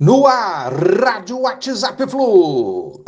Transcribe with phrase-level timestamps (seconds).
[0.00, 3.02] No ar, Rádio WhatsApp Flu.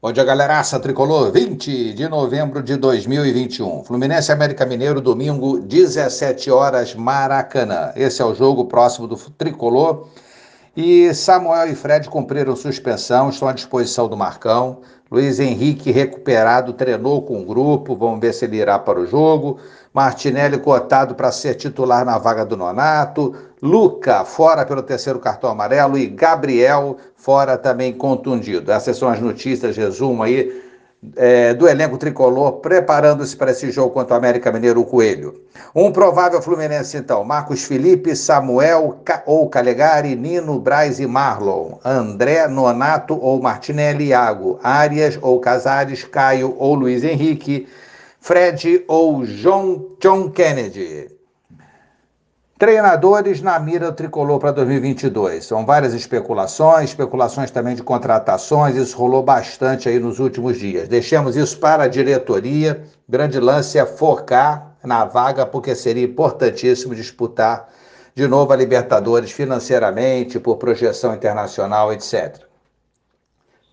[0.00, 1.30] Bom dia, galeraça tricolor.
[1.30, 3.84] 20 de novembro de 2021.
[3.84, 7.92] Fluminense América Mineiro, domingo, 17 horas, Maracanã.
[7.94, 10.08] Esse é o jogo próximo do tricolor.
[10.76, 14.82] E Samuel e Fred cumpriram suspensão, estão à disposição do Marcão.
[15.10, 19.58] Luiz Henrique recuperado, treinou com o grupo, vamos ver se ele irá para o jogo.
[19.94, 23.34] Martinelli cotado para ser titular na vaga do Nonato.
[23.62, 28.70] Luca fora pelo terceiro cartão amarelo e Gabriel fora também contundido.
[28.70, 30.65] Essas são as notícias, resumo aí
[31.14, 35.42] é, do elenco tricolor preparando-se para esse jogo contra o América Mineiro, o Coelho.
[35.74, 43.18] Um provável Fluminense, então: Marcos Felipe, Samuel ou Calegari, Nino, Braz e Marlon, André, Nonato
[43.20, 47.68] ou Martinelli, Iago, Arias ou Casares, Caio ou Luiz Henrique,
[48.20, 51.15] Fred ou John, John Kennedy.
[52.58, 55.44] Treinadores na mira tricolor para 2022.
[55.44, 60.88] São várias especulações, especulações também de contratações, isso rolou bastante aí nos últimos dias.
[60.88, 62.82] Deixemos isso para a diretoria.
[63.06, 67.68] Grande lance é focar na vaga, porque seria importantíssimo disputar
[68.14, 72.40] de novo a Libertadores financeiramente, por projeção internacional, etc.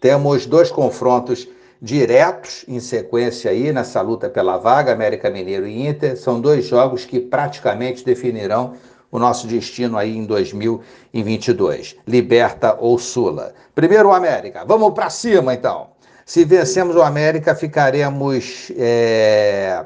[0.02, 1.48] Temos dois confrontos
[1.84, 6.17] diretos em sequência aí nessa luta pela vaga, América Mineiro e Inter.
[6.17, 8.76] São dois jogos que praticamente definirão
[9.12, 11.98] o nosso destino aí em 2022.
[12.08, 13.54] Liberta ou Sula.
[13.76, 14.64] Primeiro o América.
[14.66, 15.88] Vamos para cima então.
[16.26, 19.86] Se vencemos o América, ficaremos é,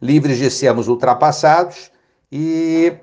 [0.00, 1.90] livres de sermos ultrapassados
[2.32, 2.94] e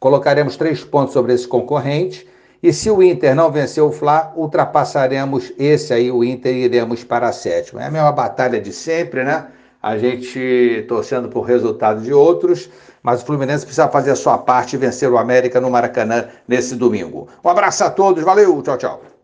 [0.00, 2.26] colocaremos três pontos sobre esse concorrente
[2.66, 7.04] e se o Inter não vencer o Fla, ultrapassaremos esse aí, o Inter, e iremos
[7.04, 7.80] para a sétima.
[7.80, 9.46] É a mesma batalha de sempre, né?
[9.80, 12.68] A gente torcendo por resultado de outros,
[13.04, 16.74] mas o Fluminense precisa fazer a sua parte e vencer o América no Maracanã nesse
[16.74, 17.28] domingo.
[17.44, 19.15] Um abraço a todos, valeu, tchau, tchau.